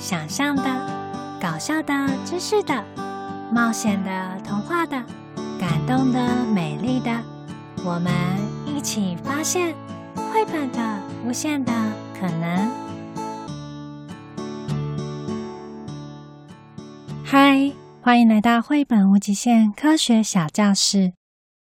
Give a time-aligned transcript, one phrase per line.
[0.00, 0.64] 想象的、
[1.38, 1.92] 搞笑的、
[2.24, 2.84] 知识的、
[3.52, 4.96] 冒险的、童话的、
[5.58, 7.10] 感动的、美丽的，
[7.84, 8.10] 我们
[8.64, 9.74] 一起发现
[10.32, 11.72] 绘本的无限的
[12.18, 12.70] 可能。
[17.22, 21.12] 嗨，欢迎来到绘本无极限科学小教室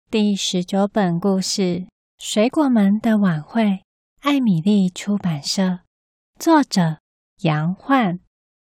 [0.09, 1.63] 第十九本故事
[2.17, 3.65] 《水果们的晚会》，
[4.21, 5.81] 艾米丽出版社，
[6.39, 7.00] 作者。
[7.43, 8.21] 杨焕，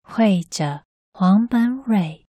[0.00, 2.24] 绘者黄本蕊，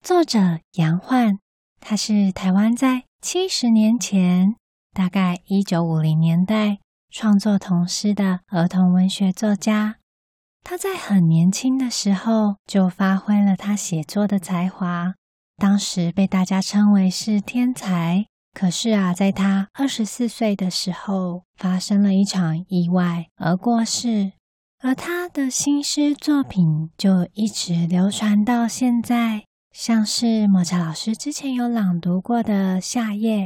[0.00, 1.40] 作者杨焕，
[1.78, 4.56] 他是台湾在七十年前，
[4.94, 6.78] 大概一九五零年代
[7.10, 9.96] 创作童诗的儿童文学作家。
[10.64, 15.12] 他在很年轻的时候就发挥了他写作的才华，
[15.58, 18.24] 当时被大家称为是天才。
[18.54, 24.32] 可是啊，在他二十四岁的时候，发生了一场意外而过世。
[24.84, 33.36] 而他的新诗作品就一直流传到现在，像是抹茶老师之前有朗读过的《夏夜》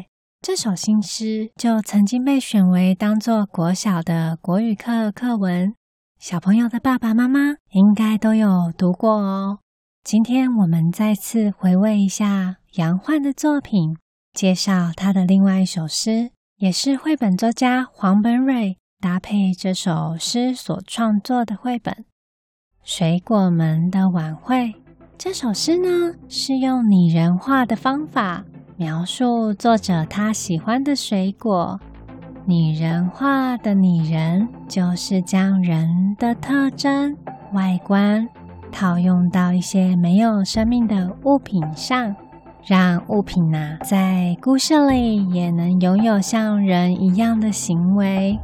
[0.41, 5.74] 这首新诗，就曾经被选为当做国小的国语课课文。
[6.19, 7.41] 小朋友的爸爸妈妈
[7.72, 9.58] 应该都有读过哦。
[10.02, 13.94] 今天我们再次回味一下杨焕的作品，
[14.33, 18.78] 介绍他的另外一首诗，也是绘本作家黄本蕊。
[19.06, 21.94] 搭配这首诗所创作的绘本
[22.82, 24.56] 《水果们的晚会》，
[25.16, 28.44] 这首诗呢是用拟人化的方法
[28.77, 31.78] 描述作者他喜欢的水果。
[32.46, 37.16] 拟人化的拟人就是将人的特征、
[37.52, 38.27] 外观
[38.72, 42.12] 套用到一些没有生命的物品上，
[42.64, 48.36] 让物品呐、啊、在故事里也能拥有像人一样的行为。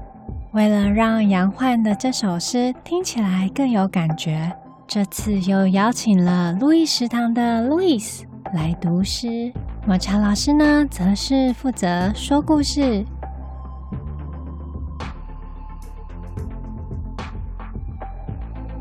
[0.52, 4.54] 为了让杨焕的这首诗听起来更有感觉，
[4.86, 9.50] 这次又邀请了路易食堂的路易斯来读诗。
[9.86, 13.02] 抹茶老师呢，则是负责说故事。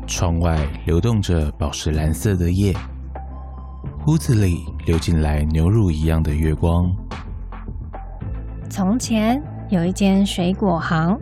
[0.06, 2.76] 窗外流动着宝石蓝色的夜，
[4.06, 6.94] 屋子里流进来牛乳一样的月光。
[8.68, 11.18] 从前有一间水果行。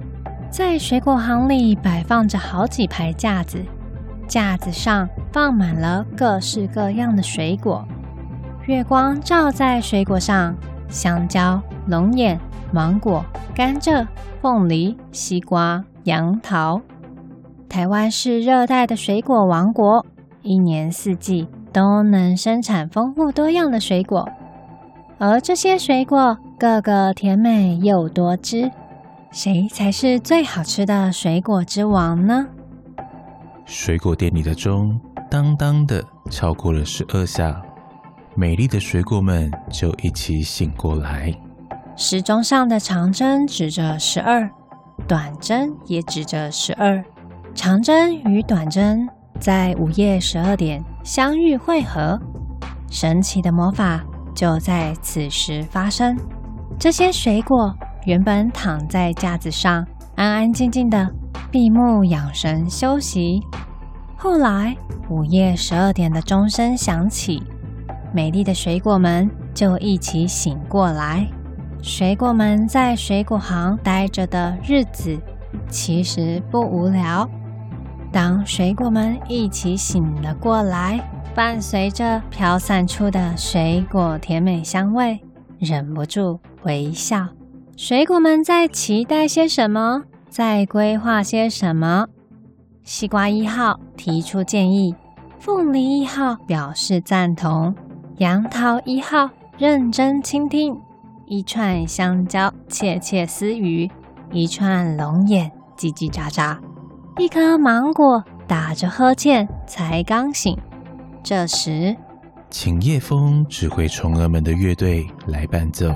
[0.50, 3.64] 在水果行里摆放着好几排架子，
[4.26, 7.86] 架子上放满了各式各样的水果。
[8.66, 10.54] 月光照在水果上，
[10.88, 12.38] 香蕉、龙眼、
[12.72, 13.24] 芒果、
[13.54, 14.04] 甘蔗、
[14.42, 16.80] 凤梨、西瓜、杨桃。
[17.68, 20.04] 台湾是热带的水果王国，
[20.42, 24.28] 一年四季都能生产丰富多样的水果，
[25.18, 28.68] 而这些水果个个甜美又多汁。
[29.32, 32.44] 谁才是最好吃的水果之王呢？
[33.64, 37.62] 水果店里的钟当当的敲过了十二下，
[38.34, 41.32] 美丽的水果们就一起醒过来。
[41.94, 44.50] 时钟上的长针指着十二，
[45.06, 47.02] 短针也指着十二。
[47.54, 49.08] 长针与短针
[49.38, 52.20] 在午夜十二点相遇汇合，
[52.90, 54.04] 神奇的魔法
[54.34, 56.18] 就在此时发生。
[56.80, 57.72] 这些水果。
[58.04, 61.08] 原本躺在架子上，安安静静的
[61.50, 63.40] 闭目养神休息。
[64.16, 64.76] 后来
[65.08, 67.42] 午夜十二点的钟声响起，
[68.12, 71.26] 美丽的水果们就一起醒过来。
[71.82, 75.18] 水果们在水果行待着的日子
[75.70, 77.28] 其实不无聊。
[78.12, 81.00] 当水果们一起醒了过来，
[81.34, 85.20] 伴随着飘散出的水果甜美香味，
[85.58, 87.26] 忍不住微笑。
[87.82, 90.02] 水果们在期待些什么？
[90.28, 92.06] 在规划些什么？
[92.84, 94.94] 西瓜一号提出建议，
[95.38, 97.74] 凤梨一号表示赞同，
[98.18, 100.78] 杨桃一号认真倾听，
[101.24, 103.90] 一串香蕉窃窃私语，
[104.30, 106.58] 一串龙眼叽叽喳喳，
[107.16, 110.54] 一颗芒果打着呵欠才刚醒。
[111.22, 111.96] 这时，
[112.50, 115.90] 请叶风指挥虫儿们的乐队来伴奏。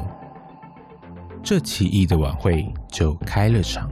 [1.45, 3.87] 这奇异的晚会就开了场。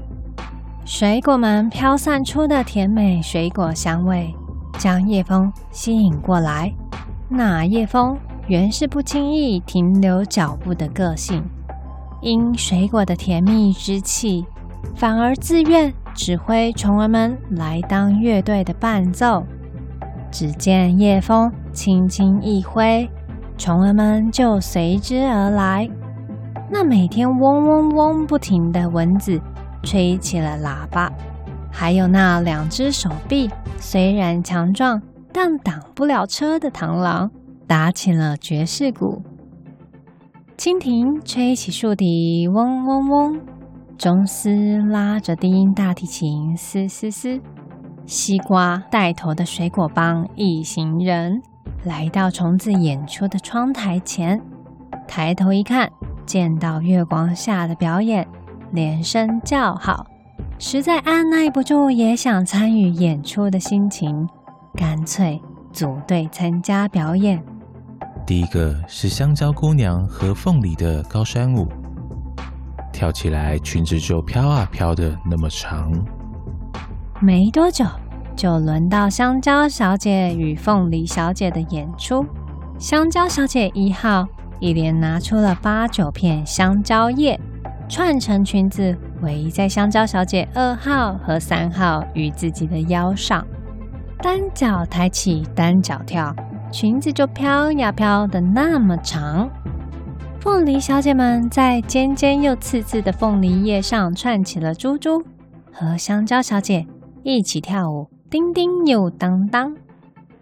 [0.87, 4.35] 水果们飘散出的甜美水果香味，
[4.79, 6.73] 将叶枫吸引过来。
[7.29, 8.19] 那叶枫
[8.49, 11.45] 原是不轻易停留脚步的个性，
[12.23, 14.45] 因水果的甜蜜之气，
[14.97, 19.45] 反而自愿指挥虫儿们来当乐队的伴奏。
[20.31, 23.09] 只见叶枫轻轻一挥，
[23.59, 25.89] 虫儿们就随之而来。
[26.75, 29.39] 那每天嗡嗡嗡不停的蚊子
[29.83, 31.13] 吹起了喇叭，
[31.71, 34.99] 还有那两只手臂虽然强壮，
[35.35, 37.31] 但挡不了车的螳螂，
[37.67, 39.23] 打起了爵士鼓。
[40.57, 43.41] 蜻蜓吹起竖笛，嗡嗡嗡；
[43.99, 47.39] 钟斯拉着低音大提琴，嘶嘶嘶。
[48.07, 51.43] 西瓜带头的水果帮一行人
[51.85, 54.41] 来到虫子演出的窗台前，
[55.07, 55.91] 抬头一看，
[56.27, 58.27] 见到月光下的表演，
[58.73, 60.07] 连声叫好，
[60.59, 64.29] 实在按耐不住也想参与演出的心情，
[64.75, 65.41] 干脆
[65.73, 67.43] 组队参加表演。
[68.25, 71.67] 第一个是香蕉姑娘和凤梨的高山舞，
[72.93, 75.93] 跳起来裙子就飘啊飘的那么长。
[77.21, 77.85] 没多久，
[78.37, 82.25] 就轮到香蕉小姐与凤梨小姐的演出。
[82.79, 84.27] 香蕉小姐一号
[84.63, 87.39] 一连拿出了八九片香蕉叶，
[87.89, 93.45] 串成裙子围在香蕉小姐二号和三号与自己的腰上，
[94.23, 96.33] 单脚抬起，单脚跳，
[96.71, 99.51] 裙子就飘呀飘的那么长。
[100.39, 105.21] 凤梨小姐们在尖尖又刺刺的凤梨叶上串起了珠珠，
[105.73, 106.87] 和香蕉小姐
[107.25, 108.09] 一起跳舞。
[108.31, 109.75] 叮叮又当当，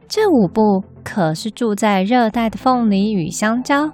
[0.07, 3.91] 这舞步可是住在热带的凤梨与香蕉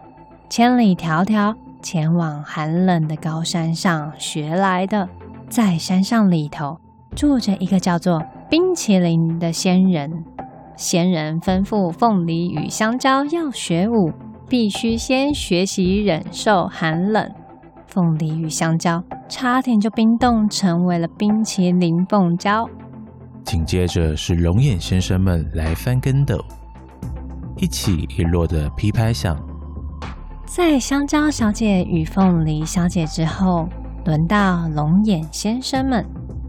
[0.48, 5.08] 千里迢迢前往寒冷的高山上学来的。
[5.48, 6.78] 在山上里头
[7.14, 8.20] 住着一个叫做
[8.50, 10.24] 冰淇淋的仙人，
[10.76, 14.12] 仙人吩咐凤梨与香蕉要学舞，
[14.48, 17.30] 必须先学习忍受寒冷。
[17.86, 22.68] 凤梨与香蕉差点就冰冻成为了冰淇淋凤娇。
[23.44, 26.44] 紧接着是龙眼先生们来翻跟斗，
[27.56, 29.38] 一起一落的噼拍响。
[30.46, 33.68] 在香蕉小姐与凤梨小姐之后，
[34.04, 36.06] 轮到龙眼先生们。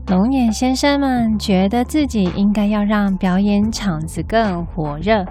[0.08, 5.26] 龙眼先生们觉得自己应该要让表演场子更火热，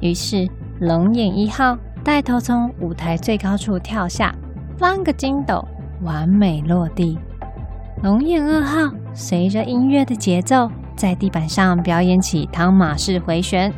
[0.00, 0.48] 于是
[0.78, 4.32] 龙眼一号带头从舞台最高处跳下，
[4.78, 5.62] 翻个筋斗，
[6.02, 7.18] 完美落地。
[8.04, 10.70] 龙眼二号随着音乐的节奏。
[10.94, 13.72] 在地板上表演起汤马式回旋，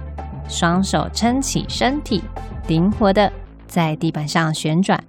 [0.47, 2.23] 双手撑起身体，
[2.67, 3.33] 灵活的
[3.75, 5.03] 在地板上旋转。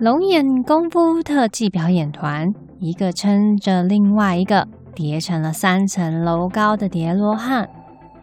[0.00, 2.48] 龙眼功夫特技表演团，
[2.80, 4.66] 一个撑着另外一个，
[4.96, 7.68] 叠成了三层楼高的叠罗汉。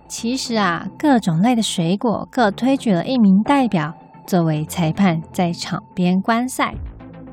[0.09, 3.93] 其实啊，各种类的水果各推举了一名代表
[4.27, 6.73] 作为裁判，在场边观赛。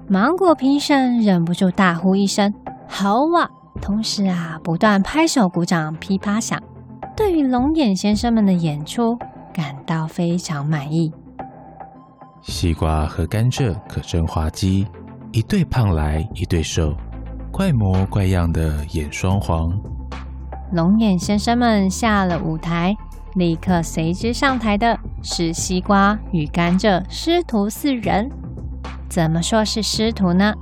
[0.09, 2.55] 芒果评审忍不住大呼一声
[2.87, 3.51] ：“好哇！”
[3.83, 6.63] 同时啊，不断拍手鼓掌，噼啪响，
[7.17, 9.17] 对于龙眼先生们的演出
[9.53, 11.13] 感到非常满意。
[12.43, 14.87] 西瓜和甘蔗可真滑稽，
[15.31, 16.93] 一对胖来一对瘦，
[17.53, 19.73] 怪模怪样的演双簧。
[20.73, 22.97] 龙眼先生们下了舞台，
[23.35, 28.29] 立刻随之上台的是西瓜与甘蔗师徒四人。
[29.09, 30.53] 怎么说是师徒呢？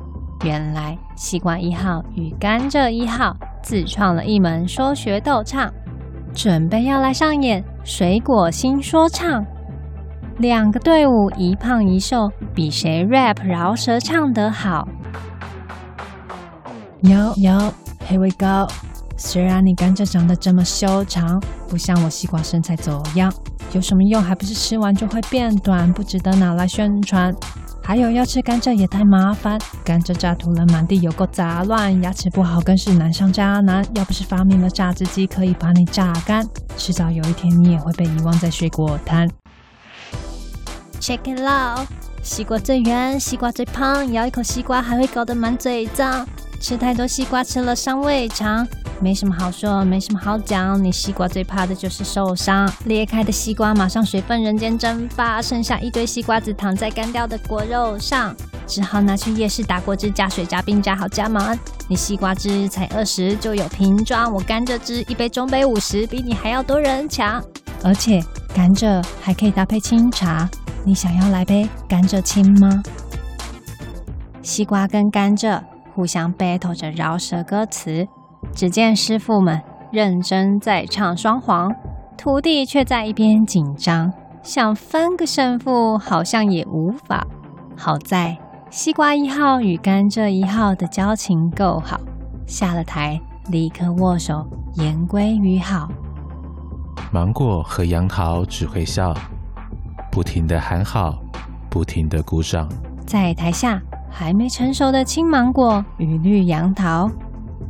[0.45, 5.73] 原来西瓜一号与甘蔗一号自创了一门说学逗唱，
[6.35, 9.45] 准备要来上演水果新说唱。
[10.41, 14.89] 两个队伍一胖一瘦，比谁 rap 饶舌唱得好。
[17.03, 18.73] Yo yo，here we go。
[19.19, 21.39] 虽然你甘蔗长得这么修长，
[21.69, 23.31] 不像我西瓜身材走样，
[23.73, 24.23] 有什么用？
[24.23, 27.35] 还不是吃完就会变短，不值得拿来宣传。
[27.83, 33.85] 还有要吃甘蔗也太麻烦，甘蔗渣涂了满地，有够杂乱，牙齿不好更是难上加难。
[33.95, 36.43] 要不是发明了榨汁机，可以把你榨干，
[36.79, 39.29] 迟早有一天你也会被遗忘在水果摊。
[41.01, 41.89] Check it out，
[42.23, 46.27] 西瓜最圆，西瓜最胖，咬一口西瓜还会搞得满嘴脏。
[46.61, 48.69] 吃太多西瓜吃了伤胃肠。
[49.01, 50.83] 没什么好说，没什么好讲。
[50.85, 52.71] 你西瓜最怕的就是受伤。
[52.85, 61.59] 裂开的西瓜马上水分人间蒸发，剩下一堆西瓜子躺在干掉的果肉上，只好拿去夜市打果汁，加水加冰加好加满。
[61.89, 67.43] 你西瓜汁才二十就有瓶装，我甘蔗汁一杯中杯五十，比你还要多人抢。
[67.83, 68.23] 而且
[68.55, 70.47] 甘蔗还可以搭配清茶，
[70.85, 72.83] 你想要来杯甘蔗清吗？
[74.43, 75.63] 西瓜跟甘蔗
[75.95, 78.07] 互相 battle 着饶舌歌词。
[78.55, 79.61] 只见师傅们
[79.93, 81.71] 认真在唱双簧，
[82.17, 84.11] 徒弟却在一边紧张，
[84.43, 87.27] 想分个胜负，好像也无法。
[87.77, 88.37] 好在
[88.71, 92.01] 西瓜一号与甘蔗一号的交情够好，
[92.47, 93.21] 下了台
[93.51, 94.45] 立刻握手
[94.75, 95.89] 言归于好。
[97.13, 99.15] 芒果和杨桃只会笑，
[100.11, 101.19] 不停的喊好，
[101.71, 102.69] 不停的鼓掌。
[103.07, 107.09] 在台下还没成熟的青芒果与绿杨桃。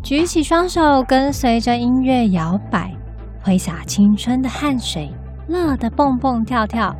[0.02, 2.90] 举起双手，跟随着音乐摇摆，
[3.42, 5.12] 挥洒青春的汗水，
[5.48, 6.96] 乐得蹦蹦跳跳。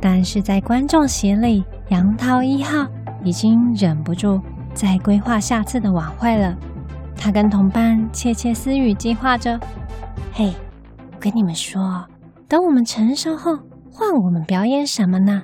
[0.00, 2.86] 但是在观众席里，杨桃一号
[3.24, 4.40] 已经忍不住
[4.72, 6.56] 在规划下次的晚会了。
[7.16, 9.58] 他跟同伴窃窃私语，计划着
[10.32, 10.54] ：“嘿，
[11.12, 12.04] 我跟你们说，
[12.46, 13.58] 等我们成熟后，
[13.98, 15.42] 换我们表演什么呢？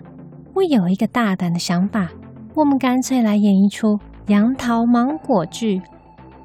[0.55, 2.09] 我有一个大胆的想法，
[2.55, 5.83] 我们干脆来演一出杨桃芒果剧。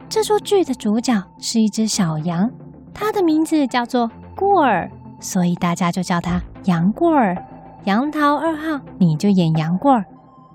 [0.09, 2.49] 这出剧的主角是一只小羊，
[2.95, 4.89] 它的名字叫做过儿，
[5.19, 7.37] 所以大家就叫它杨过儿。
[7.83, 10.03] 杨桃二号，你就演杨过儿。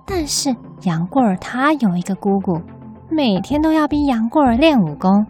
[0.05, 2.61] 但是杨过儿他有一个姑姑。”
[3.09, 5.25] 每天都要逼杨过儿练武功，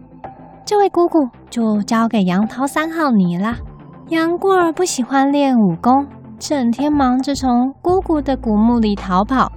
[0.64, 3.54] 这位姑姑就交给杨桃三号你了。
[4.08, 6.06] 杨过儿不喜欢练武功，
[6.38, 9.50] 整天忙着从姑姑的古墓里逃跑。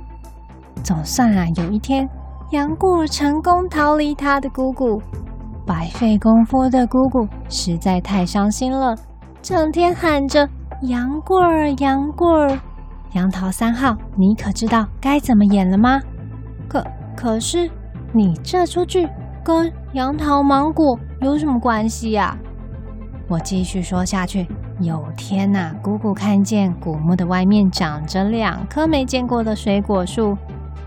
[0.82, 2.08] 总算啊，有一天
[2.52, 5.02] 杨过成功逃离他的姑姑，
[5.66, 8.96] 白费功夫的姑姑实在太伤心了，
[9.42, 10.48] 整天喊着
[10.84, 12.58] 杨过儿，杨过儿。
[13.14, 16.00] 杨桃三号，你可知道该怎么演了吗？
[16.70, 16.82] 可
[17.16, 17.70] 可是。
[18.14, 19.08] 你这出剧
[19.44, 22.36] 跟杨桃芒果有什么关系呀？
[23.28, 24.48] 我继续说下去。
[24.80, 30.38] 有天呐，姑姑看见古墓的外面长着两棵没见过的水果树，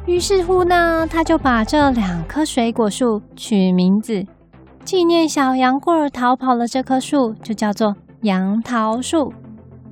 [0.06, 4.24] 于是乎呢，她就把这两棵水果树取名字，
[4.84, 6.66] 纪念小杨过儿逃跑了。
[6.66, 9.32] 这棵树就叫做杨桃树，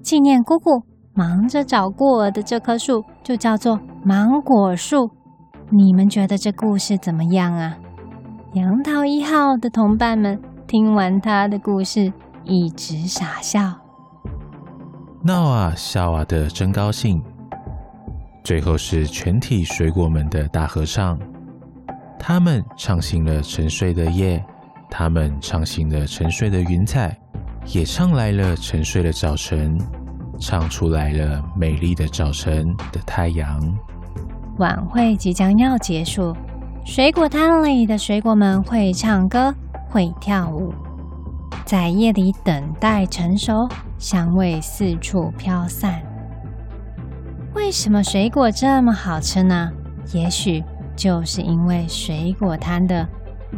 [0.00, 5.10] 纪念姑姑忙着找过儿的这棵树就叫做芒果树。
[5.70, 7.76] 你们觉得这故事怎么样啊？
[8.54, 12.10] 杨桃一号的同伴们听完他的故事，
[12.48, 13.60] 一直傻笑，
[15.22, 17.22] 闹啊笑啊的真高兴。
[18.42, 21.18] 最后是全体水果们的大合唱，
[22.18, 24.42] 他们唱醒了沉睡的夜，
[24.90, 27.14] 他们唱醒了沉睡的云彩，
[27.66, 29.78] 也唱来了沉睡的早晨，
[30.40, 33.60] 唱出来了美丽的早晨的太阳。
[34.56, 36.34] 晚会即将要结束，
[36.86, 39.54] 水果摊里的水果们会唱歌，
[39.90, 40.72] 会跳舞，
[41.68, 46.00] 在夜里等待成熟，香味四处飘散。
[47.54, 49.70] 为什么水果这么好吃呢？
[50.14, 50.64] 也许
[50.96, 53.06] 就是因为水果摊的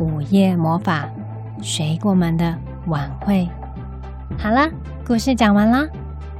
[0.00, 1.09] 午夜魔法，
[1.62, 3.49] 水果们的晚会。
[4.37, 4.69] 好了，
[5.07, 5.87] 故事讲完了。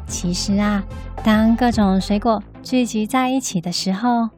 [0.09, 0.83] 其实啊，
[1.23, 4.29] 当各种水果聚集在一起的时候，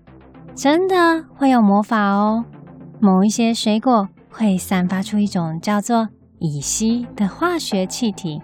[0.54, 2.44] 真的会有魔法哦！
[3.00, 6.10] 某一些水果会散发出一种叫做
[6.44, 8.42] 乙烯的化学气体。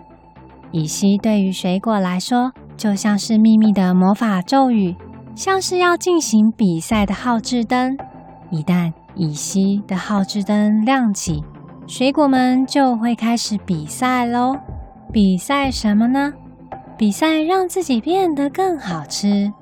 [0.71, 4.95] 乙烯对于水果来说，就像是秘密的魔法咒语，
[5.35, 7.99] 像是要进行比赛的号志灯。
[8.53, 11.43] 一旦乙烯的号志灯亮起，
[11.89, 14.55] 水果们就会开始比赛喽。
[15.13, 16.33] 比赛什么呢？
[16.97, 19.53] 比赛让自己变得更好吃。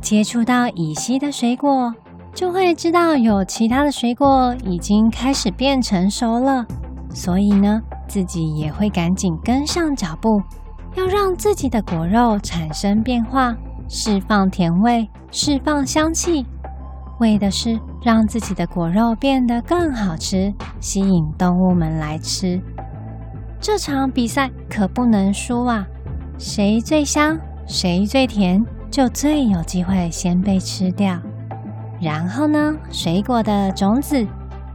[0.00, 1.94] 接触到乙烯的水果，
[2.34, 6.66] 就会知道有其他的水果已经开始变成熟了，
[7.10, 10.42] 所以呢，自己也会赶紧跟上脚步，
[10.94, 13.56] 要让自己的果肉产生变化，
[13.88, 16.46] 释放甜味，释放香气，
[17.20, 22.60] 为的是让自己的果肉变得更好吃，吸引动物们来吃。
[23.60, 25.86] 这场比赛可不能输啊！
[26.38, 31.18] 谁最香，谁最甜，就最有机会先被吃掉，
[31.98, 34.24] 然后呢，水果的种子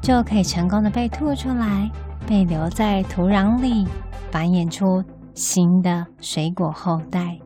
[0.01, 1.89] 就可以成功的被吐出来，
[2.31, 3.85] 被留在土壤里，
[4.31, 7.37] 繁衍出新的水果后代。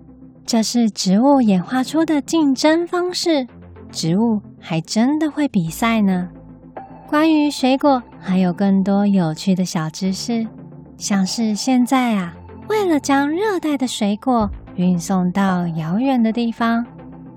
[0.45, 3.47] 这是植物演化出的竞争方式，
[3.91, 6.29] 植物还真的会比赛呢。
[7.07, 10.45] 关于水果，还有更多有趣的小知识，
[10.97, 12.35] 像是现在啊，
[12.69, 16.85] 为了将热带的水果运送到遥远的地方，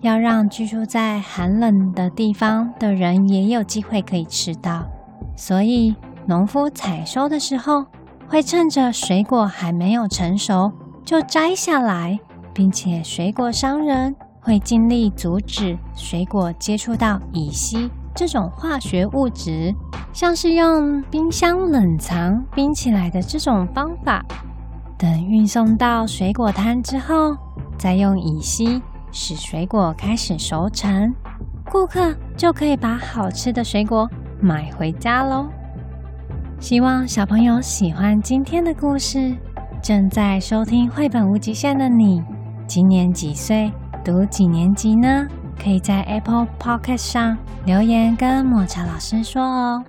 [0.03, 4.87] 要让居住在寒冷的地方的人也有机会可以吃到。
[5.35, 5.95] 所以，
[6.29, 7.87] 农夫采收的时候，
[8.29, 10.71] 会趁着水果还没有成熟
[11.03, 12.21] 就摘下来，
[12.53, 19.75] 并且水果商人会尽力阻止水果接触到乙烯这种化学物质，
[20.13, 24.23] 像是用冰箱冷藏冰起来的这种方法。
[24.99, 27.35] 等运送到水果摊之后，
[27.79, 31.11] 再用乙烯使水果开始熟成，
[31.71, 34.07] 顾客就可以把好吃的水果
[34.43, 35.47] 买回家喽。
[36.61, 39.35] 希望小朋友喜欢今天的故事。
[39.81, 42.21] 正在收听绘本无极限的你，
[42.67, 43.73] 今年几岁？
[44.05, 45.29] 读几年级呢？
[45.57, 49.85] 可以在 Apple Podcast 上留言跟抹茶老师说哦。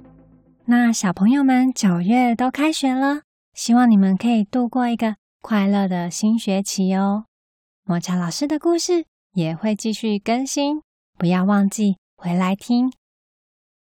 [0.66, 3.22] 那小朋友们九月都开学了，
[3.56, 7.26] 希望你们可以度过一个快乐的新学期哦。
[7.84, 10.82] 抹茶老师的故事也会继续更新，
[11.18, 12.94] 不要忘记回来听。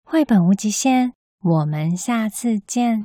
[0.04, 1.12] 绘本无极限，
[1.42, 3.04] 我们下次见。